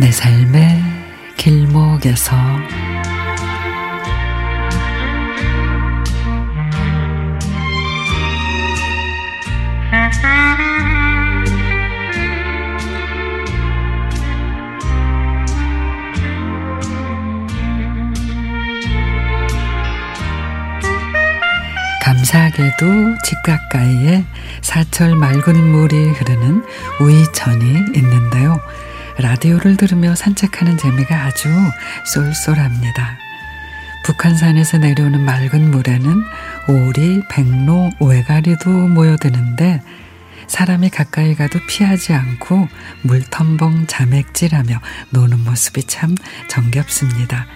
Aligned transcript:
내 0.00 0.12
삶의 0.12 0.80
길목에서 1.36 2.36
감사하게도 22.00 23.18
집 23.24 23.42
가까이에 23.42 24.24
사철 24.62 25.16
맑은 25.16 25.72
물이 25.72 26.10
흐르는 26.10 26.64
우이천이 27.00 27.64
있는데요. 27.96 28.60
라디오를 29.20 29.76
들으며 29.76 30.14
산책하는 30.14 30.78
재미가 30.78 31.24
아주 31.24 31.48
쏠쏠합니다. 32.04 33.18
북한산에서 34.04 34.78
내려오는 34.78 35.20
맑은 35.20 35.70
물에는 35.70 36.24
오리, 36.68 37.22
백로, 37.28 37.90
오해가리도 37.98 38.70
모여드는데 38.70 39.82
사람이 40.46 40.90
가까이 40.90 41.34
가도 41.34 41.58
피하지 41.66 42.14
않고 42.14 42.68
물텀벙 43.02 43.86
자맥질하며 43.88 44.80
노는 45.10 45.44
모습이 45.44 45.82
참 45.84 46.14
정겹습니다. 46.48 47.46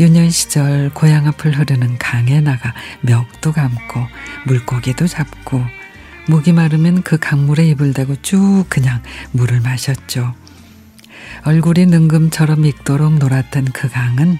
유년 0.00 0.30
시절 0.30 0.90
고향 0.94 1.26
앞을 1.26 1.58
흐르는 1.58 1.98
강에 1.98 2.40
나가 2.40 2.72
멱도 3.02 3.52
감고 3.52 4.06
물고기도 4.46 5.06
잡고 5.06 5.62
목이 6.28 6.52
마르면 6.52 7.02
그 7.02 7.18
강물에 7.18 7.66
입을 7.68 7.92
대고 7.92 8.16
쭉 8.22 8.64
그냥 8.68 9.02
물을 9.32 9.60
마셨죠. 9.60 10.34
얼굴이 11.44 11.86
능금처럼 11.86 12.64
익도록 12.64 13.18
놀았던 13.18 13.66
그 13.72 13.88
강은 13.88 14.38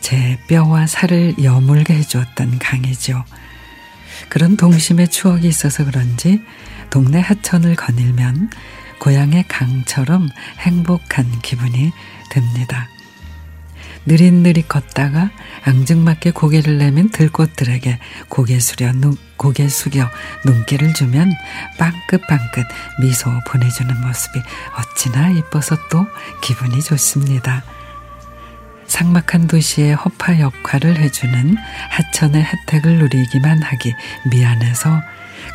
제 0.00 0.38
뼈와 0.48 0.86
살을 0.86 1.42
여물게 1.42 1.94
해주었던 1.94 2.58
강이죠. 2.58 3.24
그런 4.28 4.56
동심의 4.56 5.08
추억이 5.08 5.46
있어서 5.46 5.84
그런지 5.84 6.42
동네 6.90 7.20
하천을 7.20 7.76
거닐면 7.76 8.50
고향의 9.00 9.44
강처럼 9.48 10.28
행복한 10.58 11.40
기분이 11.40 11.92
듭니다. 12.30 12.88
느릿느릿 14.08 14.68
걷다가 14.68 15.30
앙증맞게 15.64 16.30
고개를 16.30 16.78
내민 16.78 17.10
들꽃들에게 17.10 17.98
고개 18.28 18.58
숙여, 18.58 18.90
눈, 18.92 19.16
고개 19.36 19.68
숙여 19.68 20.08
눈길을 20.46 20.94
주면 20.94 21.30
빵긋빵긋 21.78 22.66
미소 23.02 23.30
보내주는 23.46 24.00
모습이 24.00 24.40
어찌나 24.78 25.28
이뻐서 25.28 25.76
또 25.90 26.06
기분이 26.42 26.82
좋습니다. 26.82 27.62
삭막한 28.86 29.46
도시의 29.46 29.94
허파 29.94 30.40
역할을 30.40 30.98
해주는 30.98 31.56
하천의 31.90 32.42
혜택을 32.42 32.98
누리기만 32.98 33.62
하기 33.62 33.94
미안해서 34.30 35.02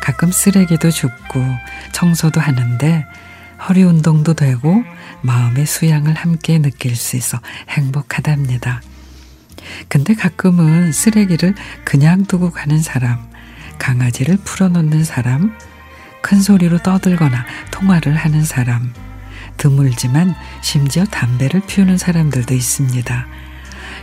가끔 0.00 0.30
쓰레기도 0.30 0.92
줍고 0.92 1.44
청소도 1.90 2.40
하는데 2.40 3.04
허리 3.68 3.82
운동도 3.82 4.34
되고 4.34 4.82
마음의 5.22 5.66
수양을 5.66 6.14
함께 6.14 6.60
느낄 6.60 6.96
수 6.96 7.16
있어 7.16 7.40
행복하답니다. 7.68 8.82
근데 9.88 10.14
가끔은 10.14 10.92
쓰레기를 10.92 11.54
그냥 11.84 12.24
두고 12.24 12.50
가는 12.50 12.80
사람, 12.80 13.18
강아지를 13.78 14.38
풀어놓는 14.44 15.04
사람, 15.04 15.56
큰 16.20 16.40
소리로 16.42 16.78
떠들거나 16.78 17.46
통화를 17.70 18.14
하는 18.14 18.44
사람, 18.44 18.92
드물지만 19.56 20.34
심지어 20.62 21.04
담배를 21.04 21.62
피우는 21.66 21.96
사람들도 21.96 22.52
있습니다. 22.54 23.26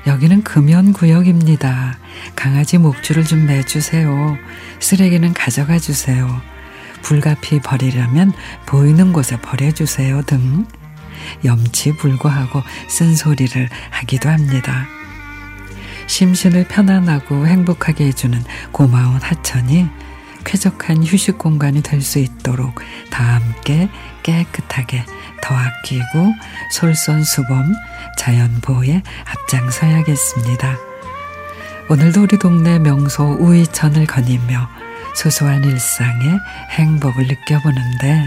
여기는 0.07 0.43
금연구역입니다. 0.43 1.99
강아지 2.35 2.79
목줄을 2.79 3.23
좀 3.23 3.45
매주세요. 3.45 4.37
쓰레기는 4.79 5.33
가져가 5.33 5.77
주세요. 5.77 6.41
불가피 7.01 7.59
버리려면 7.61 8.33
보이는 8.65 9.13
곳에 9.13 9.37
버려주세요 9.39 10.23
등 10.23 10.65
염치 11.45 11.97
불구하고 11.97 12.61
쓴소리를 12.87 13.69
하기도 13.91 14.29
합니다. 14.29 14.87
심신을 16.07 16.67
편안하고 16.67 17.47
행복하게 17.47 18.05
해주는 18.07 18.43
고마운 18.71 19.17
하천이 19.21 19.87
쾌적한 20.43 21.03
휴식 21.05 21.37
공간이 21.37 21.81
될 21.83 22.01
수 22.01 22.19
있도록 22.19 22.81
다 23.11 23.35
함께 23.35 23.89
깨끗하게 24.23 25.05
더 25.41 25.55
아끼고 25.55 26.33
솔선수범 26.71 27.73
자연보호에 28.17 29.03
앞장서야겠습니다. 29.25 30.77
오늘도 31.89 32.23
우리 32.23 32.39
동네 32.39 32.79
명소 32.79 33.37
우이천을 33.39 34.05
거니며 34.05 34.67
소소한 35.15 35.63
일상의 35.63 36.39
행복을 36.71 37.27
느껴보는데 37.27 38.25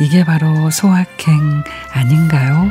이게 0.00 0.24
바로 0.24 0.70
소확행 0.70 1.64
아닌가요? 1.92 2.70